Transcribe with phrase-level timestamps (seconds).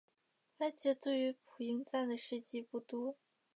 [0.57, 3.17] 外界对于朴英赞的事迹不多。